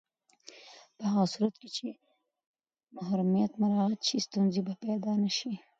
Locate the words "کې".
1.61-1.69